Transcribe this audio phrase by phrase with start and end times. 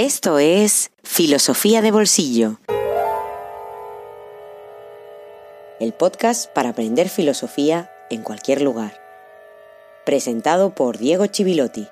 [0.00, 2.60] Esto es Filosofía de Bolsillo.
[5.80, 8.92] El podcast para aprender filosofía en cualquier lugar.
[10.06, 11.88] Presentado por Diego Chivilotti.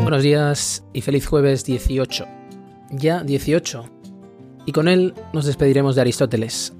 [0.00, 2.24] Buenos días y feliz jueves 18.
[2.88, 4.01] Ya 18
[4.66, 6.74] y con él nos despediremos de Aristóteles.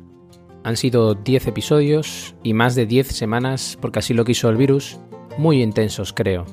[0.64, 4.98] Han sido 10 episodios y más de 10 semanas, porque así lo quiso el virus,
[5.38, 6.46] muy intensos creo.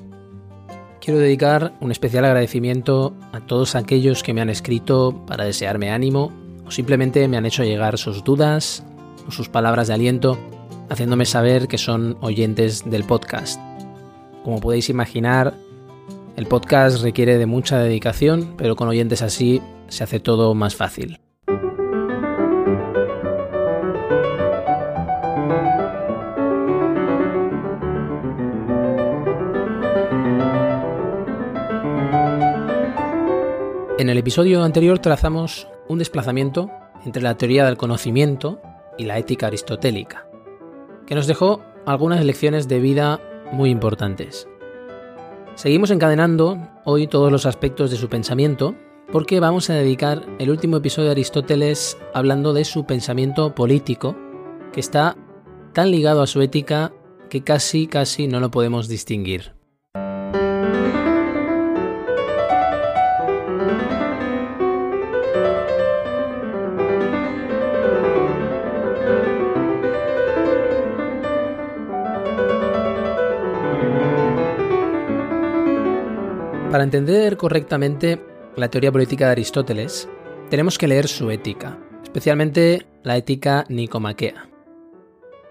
[0.99, 6.31] Quiero dedicar un especial agradecimiento a todos aquellos que me han escrito para desearme ánimo
[6.65, 8.83] o simplemente me han hecho llegar sus dudas
[9.27, 10.37] o sus palabras de aliento,
[10.89, 13.59] haciéndome saber que son oyentes del podcast.
[14.43, 15.53] Como podéis imaginar,
[16.35, 21.19] el podcast requiere de mucha dedicación, pero con oyentes así se hace todo más fácil.
[33.99, 36.71] En el episodio anterior trazamos un desplazamiento
[37.03, 38.61] entre la teoría del conocimiento
[38.97, 40.25] y la ética aristotélica,
[41.05, 43.19] que nos dejó algunas lecciones de vida
[43.51, 44.47] muy importantes.
[45.55, 48.75] Seguimos encadenando hoy todos los aspectos de su pensamiento
[49.11, 54.15] porque vamos a dedicar el último episodio de Aristóteles hablando de su pensamiento político,
[54.71, 55.17] que está
[55.73, 56.93] tan ligado a su ética
[57.29, 59.53] que casi casi no lo podemos distinguir.
[76.71, 78.21] Para entender correctamente
[78.59, 80.09] la teoría política de Aristóteles,
[80.49, 84.49] tenemos que leer su ética, especialmente la ética nicomaquea.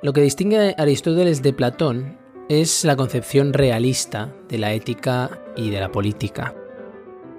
[0.03, 5.71] Lo que distingue a Aristóteles de Platón es la concepción realista de la ética y
[5.71, 6.55] de la política.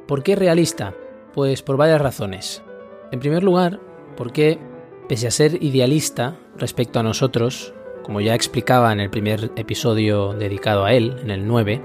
[0.07, 0.93] ¿Por qué realista?
[1.33, 2.63] Pues por varias razones.
[3.11, 3.79] En primer lugar,
[4.17, 4.59] porque,
[5.07, 10.85] pese a ser idealista respecto a nosotros, como ya explicaba en el primer episodio dedicado
[10.85, 11.81] a él, en el 9,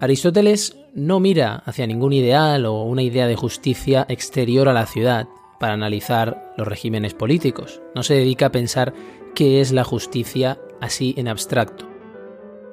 [0.00, 5.28] Aristóteles no mira hacia ningún ideal o una idea de justicia exterior a la ciudad
[5.58, 7.82] para analizar los regímenes políticos.
[7.94, 8.94] No se dedica a pensar
[9.34, 11.88] qué es la justicia así en abstracto.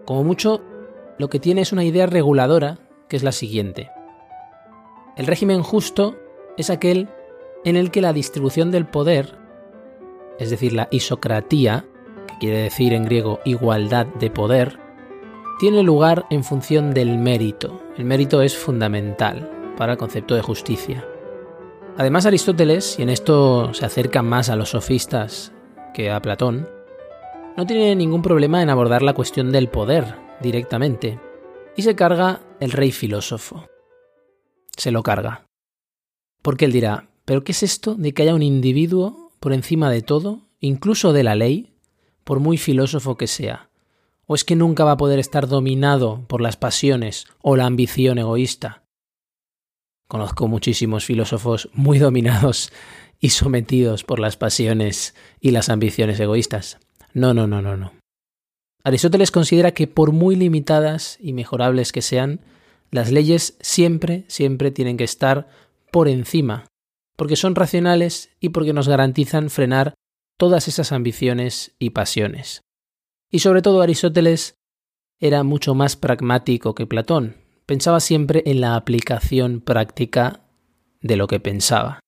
[0.06, 0.62] Como mucho,
[1.18, 3.90] lo que tiene es una idea reguladora, que es la siguiente.
[5.18, 6.16] El régimen justo
[6.58, 7.10] es aquel
[7.64, 9.38] en el que la distribución del poder,
[10.40, 11.86] es decir, la isocratía,
[12.28, 14.80] que quiere decir en griego igualdad de poder,
[15.60, 17.85] tiene lugar en función del mérito.
[17.98, 21.08] El mérito es fundamental para el concepto de justicia.
[21.98, 25.54] Además, Aristóteles, y en esto se acerca más a los sofistas
[25.94, 26.68] que a Platón,
[27.56, 31.22] no tiene ningún problema en abordar la cuestión del poder directamente,
[31.78, 33.66] y se carga el rey filósofo.
[34.76, 35.46] Se lo carga.
[36.42, 40.02] Porque él dirá, ¿pero qué es esto de que haya un individuo por encima de
[40.02, 41.78] todo, incluso de la ley,
[42.26, 43.70] por muy filósofo que sea?
[44.28, 48.18] ¿O es que nunca va a poder estar dominado por las pasiones o la ambición
[48.18, 48.84] egoísta?
[50.08, 52.72] Conozco muchísimos filósofos muy dominados
[53.20, 56.80] y sometidos por las pasiones y las ambiciones egoístas.
[57.14, 57.94] No, no, no, no, no.
[58.84, 62.42] Aristóteles considera que por muy limitadas y mejorables que sean,
[62.92, 65.48] las leyes siempre, siempre tienen que estar
[65.92, 66.68] por encima,
[67.16, 69.96] porque son racionales y porque nos garantizan frenar
[70.38, 72.65] todas esas ambiciones y pasiones.
[73.36, 74.56] Y sobre todo Aristóteles
[75.20, 77.36] era mucho más pragmático que Platón.
[77.66, 80.48] Pensaba siempre en la aplicación práctica
[81.02, 82.00] de lo que pensaba.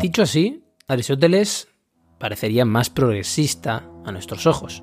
[0.00, 1.68] Dicho así, Aristóteles
[2.18, 4.82] parecería más progresista a nuestros ojos.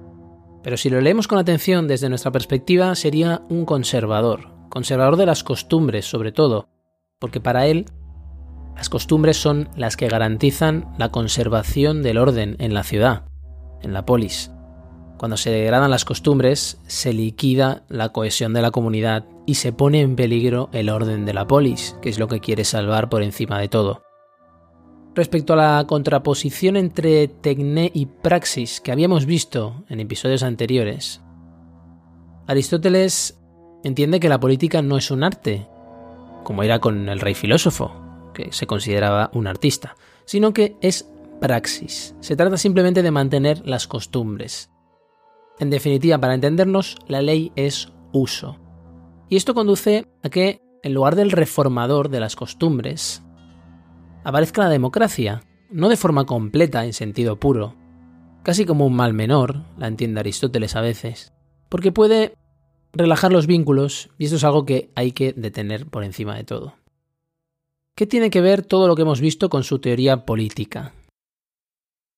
[0.63, 5.43] Pero si lo leemos con atención desde nuestra perspectiva, sería un conservador, conservador de las
[5.43, 6.69] costumbres sobre todo,
[7.19, 7.85] porque para él
[8.75, 13.25] las costumbres son las que garantizan la conservación del orden en la ciudad,
[13.81, 14.49] en la polis.
[15.17, 20.01] Cuando se degradan las costumbres, se liquida la cohesión de la comunidad y se pone
[20.01, 23.59] en peligro el orden de la polis, que es lo que quiere salvar por encima
[23.59, 24.01] de todo.
[25.13, 31.21] Respecto a la contraposición entre tecné y praxis que habíamos visto en episodios anteriores,
[32.47, 33.37] Aristóteles
[33.83, 35.67] entiende que la política no es un arte,
[36.43, 37.91] como era con el rey filósofo,
[38.33, 41.09] que se consideraba un artista, sino que es
[41.41, 42.15] praxis.
[42.21, 44.69] Se trata simplemente de mantener las costumbres.
[45.59, 48.57] En definitiva, para entendernos, la ley es uso.
[49.27, 53.23] Y esto conduce a que, en lugar del reformador de las costumbres,
[54.23, 57.75] aparezca la democracia, no de forma completa en sentido puro,
[58.43, 61.33] casi como un mal menor, la entiende Aristóteles a veces,
[61.69, 62.33] porque puede
[62.93, 66.75] relajar los vínculos y esto es algo que hay que detener por encima de todo.
[67.95, 70.93] ¿Qué tiene que ver todo lo que hemos visto con su teoría política?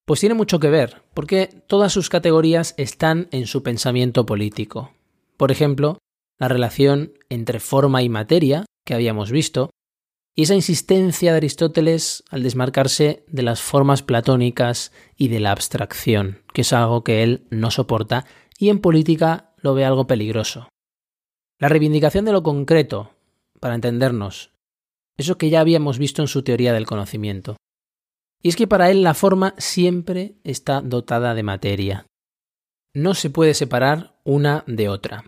[0.05, 4.91] Pues tiene mucho que ver, porque todas sus categorías están en su pensamiento político.
[5.37, 5.97] Por ejemplo,
[6.39, 9.69] la relación entre forma y materia, que habíamos visto,
[10.35, 16.41] y esa insistencia de Aristóteles al desmarcarse de las formas platónicas y de la abstracción,
[16.53, 18.25] que es algo que él no soporta
[18.57, 20.69] y en política lo ve algo peligroso.
[21.59, 23.11] La reivindicación de lo concreto,
[23.59, 24.51] para entendernos,
[25.17, 27.55] eso que ya habíamos visto en su teoría del conocimiento.
[28.41, 32.05] Y es que para él la forma siempre está dotada de materia.
[32.93, 35.23] No se puede separar una de otra.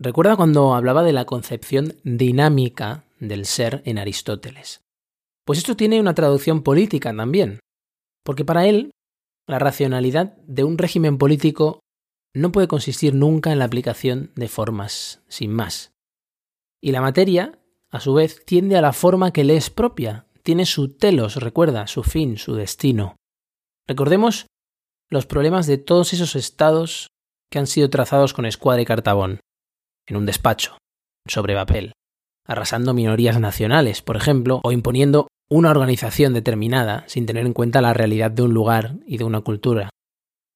[0.00, 4.80] Recuerda cuando hablaba de la concepción dinámica del ser en Aristóteles.
[5.44, 7.60] Pues esto tiene una traducción política también,
[8.24, 8.90] porque para él
[9.46, 11.80] la racionalidad de un régimen político
[12.34, 15.92] no puede consistir nunca en la aplicación de formas, sin más.
[16.82, 17.58] Y la materia,
[17.90, 21.86] a su vez, tiende a la forma que le es propia, tiene su telos, recuerda,
[21.86, 23.16] su fin, su destino.
[23.86, 24.46] Recordemos
[25.10, 27.08] los problemas de todos esos estados
[27.50, 29.40] que han sido trazados con escuadra y cartabón,
[30.06, 30.76] en un despacho,
[31.26, 31.92] sobre papel
[32.48, 37.94] arrasando minorías nacionales, por ejemplo, o imponiendo una organización determinada sin tener en cuenta la
[37.94, 39.90] realidad de un lugar y de una cultura.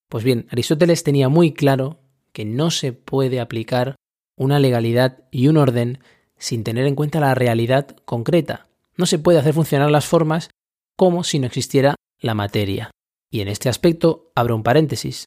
[0.09, 2.01] Pues bien, Aristóteles tenía muy claro
[2.33, 3.97] que no se puede aplicar
[4.37, 6.01] una legalidad y un orden
[6.39, 8.67] sin tener en cuenta la realidad concreta.
[8.97, 10.51] No se puede hacer funcionar las formas
[10.97, 12.91] como si no existiera la materia.
[13.31, 15.27] Y en este aspecto abro un paréntesis.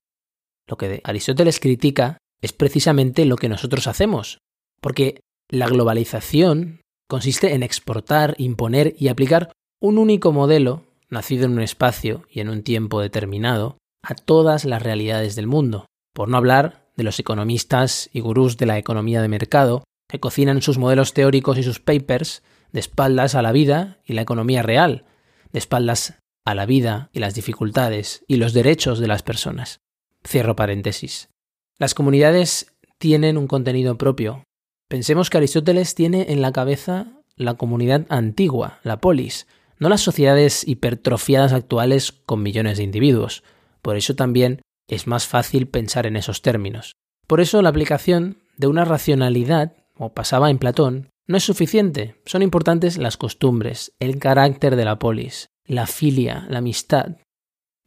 [0.68, 4.40] Lo que Aristóteles critica es precisamente lo que nosotros hacemos,
[4.82, 11.62] porque la globalización consiste en exportar, imponer y aplicar un único modelo, nacido en un
[11.62, 16.88] espacio y en un tiempo determinado, a todas las realidades del mundo, por no hablar
[16.96, 21.58] de los economistas y gurús de la economía de mercado, que cocinan sus modelos teóricos
[21.58, 25.06] y sus papers de espaldas a la vida y la economía real,
[25.52, 29.80] de espaldas a la vida y las dificultades y los derechos de las personas.
[30.26, 31.30] Cierro paréntesis.
[31.78, 34.45] Las comunidades tienen un contenido propio,
[34.88, 39.48] Pensemos que Aristóteles tiene en la cabeza la comunidad antigua, la polis,
[39.80, 43.44] no las sociedades hipertrofiadas actuales con millones de individuos.
[43.82, 46.96] Por eso también es más fácil pensar en esos términos.
[47.28, 52.22] Por eso la aplicación de una racionalidad, como pasaba en Platón, no es suficiente.
[52.26, 57.18] Son importantes las costumbres, el carácter de la polis, la filia, la amistad.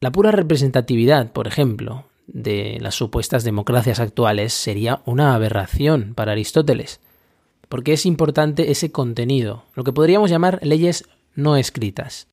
[0.00, 7.00] La pura representatividad, por ejemplo, de las supuestas democracias actuales sería una aberración para Aristóteles,
[7.69, 12.28] porque es importante ese contenido, lo que podríamos llamar leyes no escritas.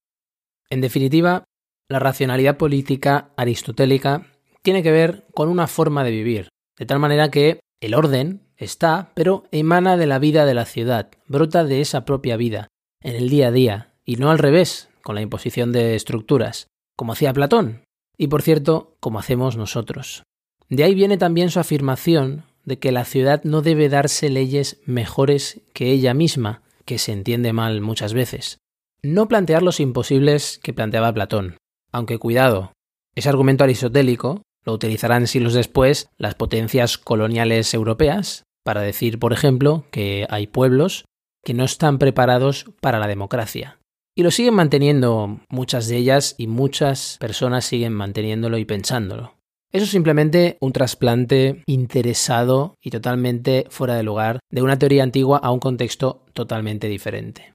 [0.70, 1.46] En definitiva,
[1.90, 4.28] la racionalidad política aristotélica
[4.62, 9.12] tiene que ver con una forma de vivir, de tal manera que el orden está,
[9.14, 12.68] pero emana de la vida de la ciudad, brota de esa propia vida,
[13.02, 17.14] en el día a día, y no al revés, con la imposición de estructuras, como
[17.14, 17.85] hacía Platón,
[18.18, 20.24] y por cierto, como hacemos nosotros.
[20.70, 25.62] De ahí viene también su afirmación de que la ciudad no debe darse leyes mejores
[25.74, 28.58] que ella misma, que se entiende mal muchas veces.
[29.04, 31.58] No plantear los imposibles que planteaba Platón,
[31.92, 32.74] aunque cuidado,
[33.14, 39.86] ese argumento aristotélico lo utilizarán siglos después las potencias coloniales europeas para decir, por ejemplo,
[39.92, 41.06] que hay pueblos
[41.44, 43.78] que no están preparados para la democracia,
[44.18, 49.34] y lo siguen manteniendo muchas de ellas y muchas personas siguen manteniéndolo y pensándolo.
[49.74, 55.40] Eso es simplemente un trasplante interesado y totalmente fuera de lugar de una teoría antigua
[55.40, 57.54] a un contexto totalmente diferente.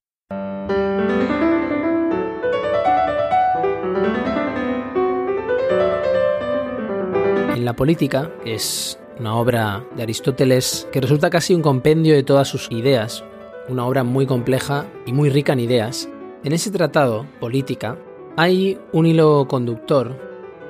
[7.56, 12.22] En la política, que es una obra de Aristóteles que resulta casi un compendio de
[12.22, 13.24] todas sus ideas,
[13.68, 16.08] una obra muy compleja y muy rica en ideas,
[16.44, 17.98] en ese tratado, política,
[18.36, 20.16] hay un hilo conductor,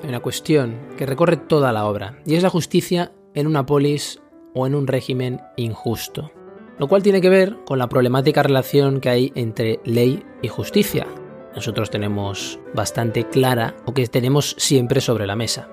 [0.02, 4.20] una cuestión que recorre toda la obra, y es la justicia en una polis
[4.54, 6.32] o en un régimen injusto,
[6.78, 11.06] lo cual tiene que ver con la problemática relación que hay entre ley y justicia.
[11.54, 15.68] Nosotros tenemos bastante clara o que tenemos siempre sobre la mesa.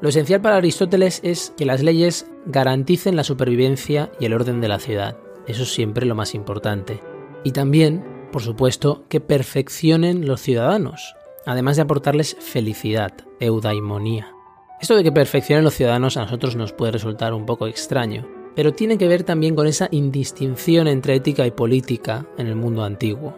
[0.00, 4.68] Lo esencial para Aristóteles es que las leyes garanticen la supervivencia y el orden de
[4.68, 5.16] la ciudad.
[5.46, 7.02] Eso es siempre lo más importante.
[7.44, 11.14] Y también, por supuesto, que perfeccionen los ciudadanos,
[11.46, 14.32] además de aportarles felicidad, eudaimonía.
[14.80, 18.72] Esto de que perfeccionen los ciudadanos a nosotros nos puede resultar un poco extraño, pero
[18.72, 23.36] tiene que ver también con esa indistinción entre ética y política en el mundo antiguo.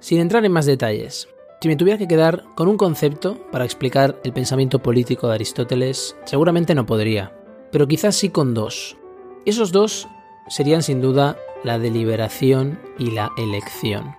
[0.00, 1.28] Sin entrar en más detalles,
[1.60, 6.14] si me tuviera que quedar con un concepto para explicar el pensamiento político de Aristóteles,
[6.24, 7.32] seguramente no podría,
[7.72, 8.98] pero quizás sí con dos.
[9.46, 10.06] Esos dos
[10.48, 14.14] serían sin duda la deliberación y la elección.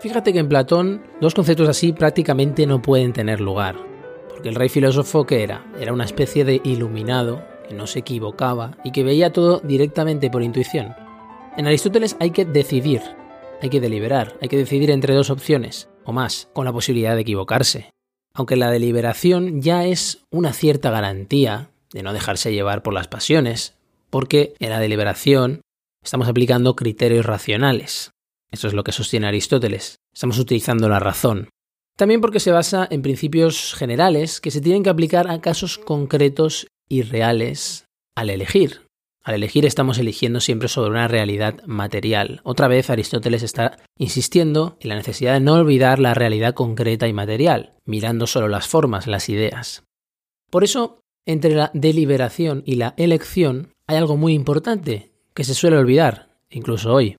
[0.00, 3.76] Fíjate que en Platón dos conceptos así prácticamente no pueden tener lugar,
[4.28, 8.76] porque el rey filósofo que era, era una especie de iluminado que no se equivocaba
[8.82, 10.94] y que veía todo directamente por intuición.
[11.56, 13.00] En Aristóteles hay que decidir,
[13.60, 17.22] hay que deliberar, hay que decidir entre dos opciones, o más, con la posibilidad de
[17.22, 17.90] equivocarse.
[18.34, 23.76] Aunque la deliberación ya es una cierta garantía de no dejarse llevar por las pasiones,
[24.12, 25.62] porque en la deliberación
[26.04, 28.10] estamos aplicando criterios racionales.
[28.50, 29.96] Eso es lo que sostiene Aristóteles.
[30.12, 31.48] Estamos utilizando la razón.
[31.96, 36.66] También porque se basa en principios generales que se tienen que aplicar a casos concretos
[36.90, 38.82] y reales al elegir.
[39.24, 42.42] Al elegir estamos eligiendo siempre sobre una realidad material.
[42.44, 47.14] Otra vez Aristóteles está insistiendo en la necesidad de no olvidar la realidad concreta y
[47.14, 49.84] material, mirando solo las formas, las ideas.
[50.50, 55.76] Por eso, entre la deliberación y la elección hay algo muy importante que se suele
[55.76, 57.16] olvidar, incluso hoy,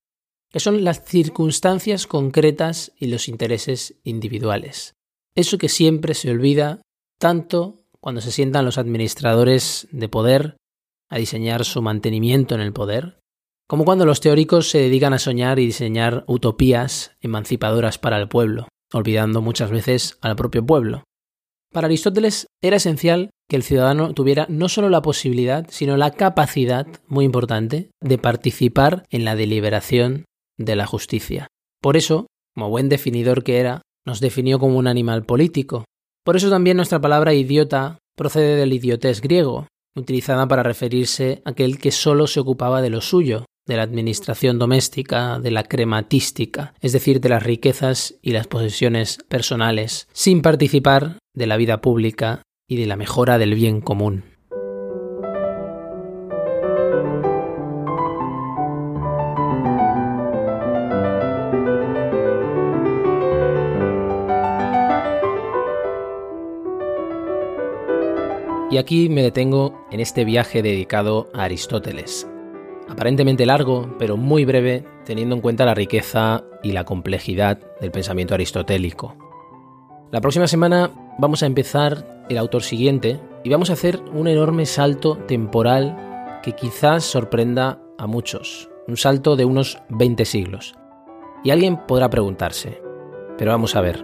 [0.52, 4.94] que son las circunstancias concretas y los intereses individuales.
[5.36, 6.82] Eso que siempre se olvida
[7.20, 10.58] tanto cuando se sientan los administradores de poder
[11.10, 13.20] a diseñar su mantenimiento en el poder,
[13.68, 18.68] como cuando los teóricos se dedican a soñar y diseñar utopías emancipadoras para el pueblo,
[18.94, 21.04] olvidando muchas veces al propio pueblo.
[21.72, 26.88] Para Aristóteles era esencial que el ciudadano tuviera no solo la posibilidad, sino la capacidad,
[27.08, 30.26] muy importante, de participar en la deliberación
[30.58, 31.48] de la justicia.
[31.82, 35.86] Por eso, como buen definidor que era, nos definió como un animal político.
[36.24, 41.78] Por eso también nuestra palabra idiota procede del idiotés griego, utilizada para referirse a aquel
[41.80, 46.92] que solo se ocupaba de lo suyo, de la administración doméstica, de la crematística, es
[46.92, 52.78] decir, de las riquezas y las posesiones personales, sin participar de la vida pública y
[52.78, 54.24] de la mejora del bien común.
[68.74, 72.28] Y aquí me detengo en este viaje dedicado a Aristóteles.
[72.90, 78.34] Aparentemente largo, pero muy breve, teniendo en cuenta la riqueza y la complejidad del pensamiento
[78.34, 79.16] aristotélico.
[80.12, 80.90] La próxima semana
[81.20, 86.54] vamos a empezar el autor siguiente y vamos a hacer un enorme salto temporal que
[86.54, 90.76] quizás sorprenda a muchos, un salto de unos 20 siglos.
[91.44, 92.82] Y alguien podrá preguntarse,
[93.38, 94.04] pero vamos a ver,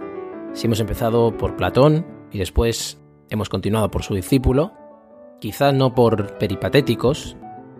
[0.52, 3.00] si hemos empezado por Platón y después
[3.30, 4.72] hemos continuado por su discípulo,
[5.40, 7.36] quizá no por peripatéticos,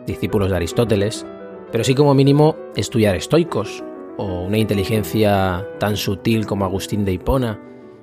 [0.06, 1.26] discípulos de Aristóteles,
[1.70, 3.84] pero sí como mínimo estudiar estoicos
[4.16, 7.60] o una inteligencia tan sutil como Agustín de Hipona,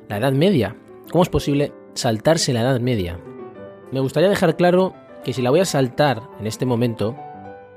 [0.07, 0.75] la Edad Media.
[1.11, 3.19] ¿Cómo es posible saltarse la Edad Media?
[3.91, 7.15] Me gustaría dejar claro que si la voy a saltar en este momento,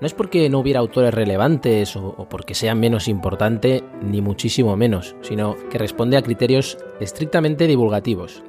[0.01, 5.17] no es porque no hubiera autores relevantes o, porque sea menos importante, ni muchísimo menos,
[5.21, 8.43] sino que responde a criterios estrictamente divulgativos.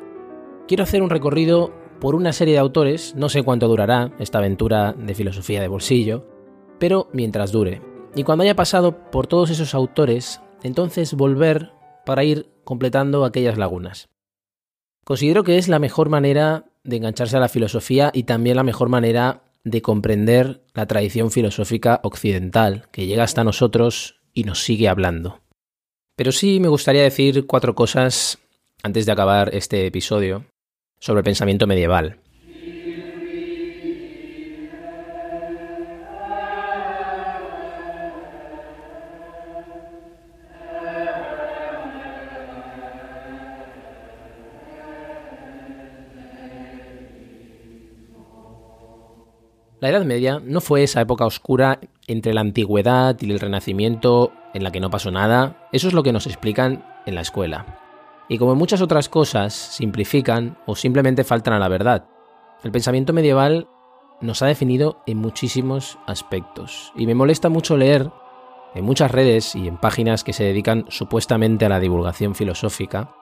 [0.67, 4.93] Quiero hacer un recorrido por una serie de autores, no sé cuánto durará esta aventura
[4.93, 6.25] de filosofía de bolsillo,
[6.79, 7.81] pero mientras dure.
[8.15, 11.71] Y cuando haya pasado por todos esos autores, entonces volver
[12.05, 14.10] para ir completando aquellas lagunas.
[15.03, 18.89] Considero que es la mejor manera de engancharse a la filosofía y también la mejor
[18.89, 25.41] manera de comprender la tradición filosófica occidental que llega hasta nosotros y nos sigue hablando.
[26.15, 28.39] Pero sí me gustaría decir cuatro cosas
[28.83, 30.45] antes de acabar este episodio
[30.99, 32.17] sobre el pensamiento medieval.
[49.81, 54.63] La Edad Media no fue esa época oscura entre la antigüedad y el Renacimiento en
[54.63, 55.67] la que no pasó nada.
[55.73, 57.81] Eso es lo que nos explican en la escuela
[58.31, 62.05] y como muchas otras cosas, simplifican o simplemente faltan a la verdad.
[62.63, 63.67] El pensamiento medieval
[64.21, 68.09] nos ha definido en muchísimos aspectos y me molesta mucho leer
[68.73, 73.13] en muchas redes y en páginas que se dedican supuestamente a la divulgación filosófica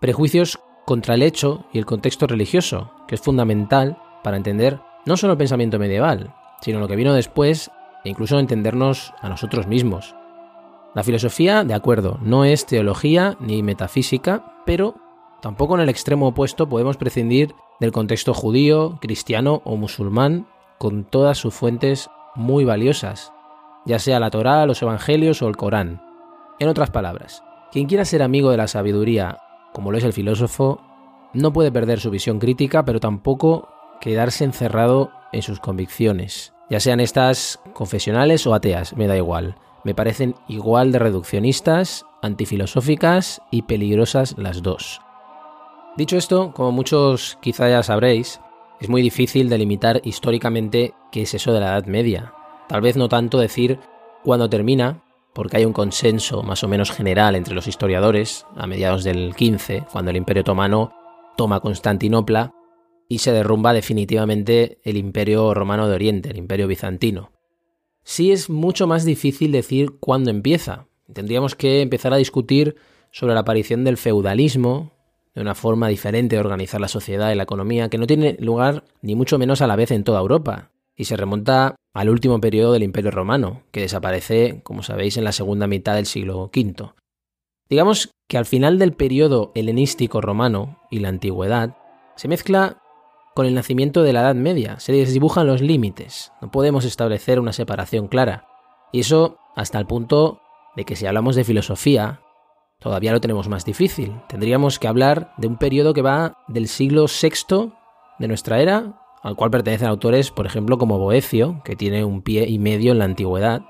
[0.00, 5.32] prejuicios contra el hecho y el contexto religioso, que es fundamental para entender no solo
[5.32, 7.70] el pensamiento medieval, sino lo que vino después
[8.04, 10.14] e incluso entendernos a nosotros mismos.
[10.94, 14.94] La filosofía, de acuerdo, no es teología ni metafísica, pero
[15.40, 20.46] tampoco en el extremo opuesto podemos prescindir del contexto judío, cristiano o musulmán,
[20.78, 23.32] con todas sus fuentes muy valiosas,
[23.84, 26.02] ya sea la Torá, los Evangelios o el Corán.
[26.58, 29.38] En otras palabras, quien quiera ser amigo de la sabiduría,
[29.72, 30.80] como lo es el filósofo,
[31.34, 33.68] no puede perder su visión crítica, pero tampoco
[34.00, 39.56] quedarse encerrado en sus convicciones, ya sean estas confesionales o ateas, me da igual.
[39.84, 45.00] Me parecen igual de reduccionistas, antifilosóficas y peligrosas las dos.
[45.96, 48.40] Dicho esto, como muchos quizá ya sabréis,
[48.80, 52.32] es muy difícil delimitar históricamente qué es eso de la Edad Media.
[52.68, 53.78] Tal vez no tanto decir
[54.24, 59.04] cuándo termina, porque hay un consenso más o menos general entre los historiadores a mediados
[59.04, 60.92] del 15, cuando el Imperio Otomano
[61.36, 62.52] toma Constantinopla
[63.08, 67.32] y se derrumba definitivamente el Imperio Romano de Oriente, el Imperio Bizantino.
[68.02, 70.86] Sí es mucho más difícil decir cuándo empieza.
[71.12, 72.76] Tendríamos que empezar a discutir
[73.10, 74.92] sobre la aparición del feudalismo,
[75.34, 78.84] de una forma diferente de organizar la sociedad y la economía que no tiene lugar
[79.02, 82.72] ni mucho menos a la vez en toda Europa, y se remonta al último periodo
[82.72, 86.92] del Imperio Romano, que desaparece, como sabéis, en la segunda mitad del siglo V.
[87.68, 91.76] Digamos que al final del periodo helenístico romano y la antigüedad,
[92.16, 92.82] se mezcla
[93.36, 97.52] con el nacimiento de la Edad Media, se desdibujan los límites, no podemos establecer una
[97.52, 98.48] separación clara,
[98.92, 100.40] y eso hasta el punto
[100.74, 102.22] de que si hablamos de filosofía,
[102.80, 104.14] todavía lo tenemos más difícil.
[104.26, 107.72] Tendríamos que hablar de un periodo que va del siglo VI
[108.18, 112.48] de nuestra era, al cual pertenecen autores, por ejemplo, como Boecio, que tiene un pie
[112.48, 113.66] y medio en la antigüedad,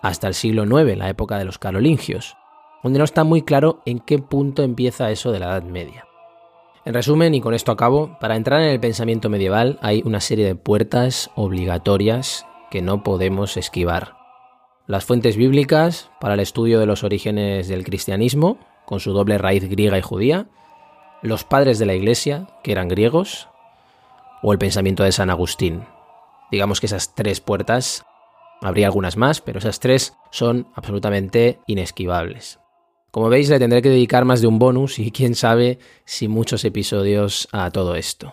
[0.00, 2.36] hasta el siglo IX, la época de los carolingios,
[2.84, 6.04] donde no está muy claro en qué punto empieza eso de la Edad Media.
[6.84, 10.46] En resumen, y con esto acabo, para entrar en el pensamiento medieval hay una serie
[10.46, 14.22] de puertas obligatorias que no podemos esquivar
[14.86, 19.68] las fuentes bíblicas para el estudio de los orígenes del cristianismo, con su doble raíz
[19.68, 20.48] griega y judía,
[21.22, 23.48] los padres de la Iglesia, que eran griegos,
[24.42, 25.84] o el pensamiento de San Agustín.
[26.50, 28.04] Digamos que esas tres puertas,
[28.60, 32.58] habría algunas más, pero esas tres son absolutamente inesquivables.
[33.12, 36.64] Como veis, le tendré que dedicar más de un bonus y quién sabe si muchos
[36.64, 38.32] episodios a todo esto.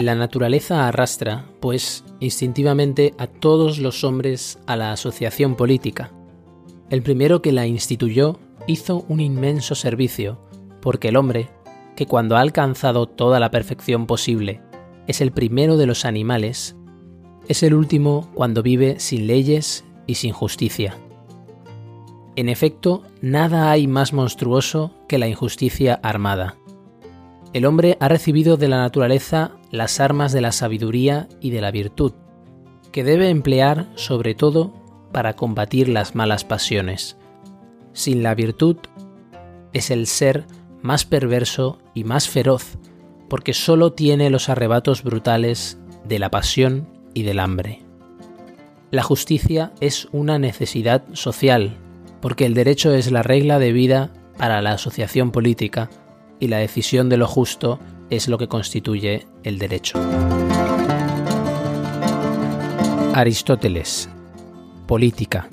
[0.00, 6.12] La naturaleza arrastra, pues, instintivamente a todos los hombres a la asociación política.
[6.88, 10.40] El primero que la instituyó hizo un inmenso servicio,
[10.80, 11.50] porque el hombre,
[11.98, 14.62] que cuando ha alcanzado toda la perfección posible,
[15.08, 16.76] es el primero de los animales,
[17.48, 20.96] es el último cuando vive sin leyes y sin justicia.
[22.36, 26.54] En efecto, nada hay más monstruoso que la injusticia armada.
[27.52, 31.72] El hombre ha recibido de la naturaleza las armas de la sabiduría y de la
[31.72, 32.12] virtud,
[32.92, 34.72] que debe emplear sobre todo
[35.10, 37.16] para combatir las malas pasiones.
[37.92, 38.76] Sin la virtud
[39.72, 40.46] es el ser
[40.82, 42.78] más perverso y más feroz,
[43.28, 47.82] porque sólo tiene los arrebatos brutales de la pasión y del hambre.
[48.90, 51.76] La justicia es una necesidad social,
[52.20, 55.90] porque el derecho es la regla de vida para la asociación política
[56.40, 59.98] y la decisión de lo justo es lo que constituye el derecho.
[63.12, 64.08] Aristóteles.
[64.86, 65.50] Política.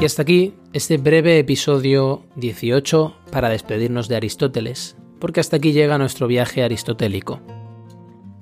[0.00, 5.98] Y hasta aquí este breve episodio 18 para despedirnos de Aristóteles, porque hasta aquí llega
[5.98, 7.40] nuestro viaje aristotélico.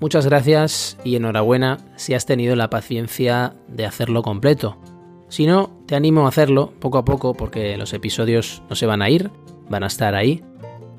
[0.00, 4.78] Muchas gracias y enhorabuena si has tenido la paciencia de hacerlo completo.
[5.28, 9.02] Si no, te animo a hacerlo poco a poco porque los episodios no se van
[9.02, 9.30] a ir,
[9.68, 10.44] van a estar ahí.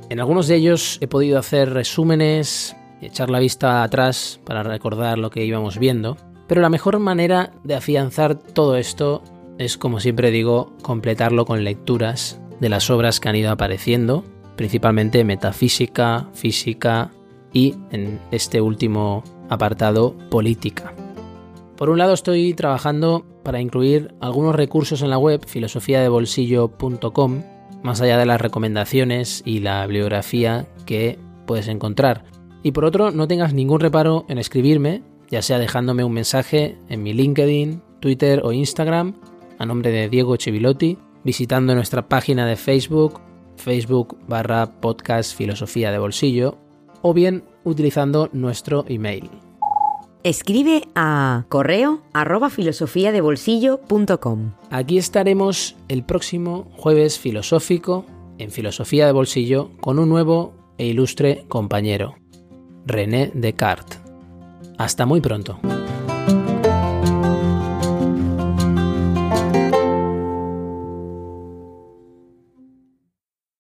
[0.10, 5.30] En algunos de ellos he podido hacer resúmenes, echar la vista atrás para recordar lo
[5.30, 6.18] que íbamos viendo,
[6.48, 9.24] pero la mejor manera de afianzar todo esto
[9.62, 14.24] es, como siempre digo, completarlo con lecturas de las obras que han ido apareciendo,
[14.56, 17.12] principalmente metafísica, física
[17.54, 20.94] y, en este último apartado, política.
[21.78, 27.44] Por un lado estoy trabajando para incluir algunos recursos en la web filosofiadebolsillo.com,
[27.84, 32.24] más allá de las recomendaciones y la bibliografía que puedes encontrar.
[32.64, 37.04] Y por otro, no tengas ningún reparo en escribirme, ya sea dejándome un mensaje en
[37.04, 39.16] mi LinkedIn, Twitter o Instagram,
[39.62, 43.22] a nombre de Diego Chivilotti, visitando nuestra página de Facebook,
[43.58, 46.58] Facebook barra podcast filosofía de bolsillo,
[47.04, 49.30] o bien utilizando nuestro email
[50.24, 54.52] Escribe a correo arroba filosofiadebolsillo.com.
[54.70, 58.06] Aquí estaremos el próximo jueves filosófico
[58.38, 62.18] en Filosofía de Bolsillo con un nuevo e ilustre compañero,
[62.86, 64.00] René Descartes.
[64.78, 65.60] Hasta muy pronto.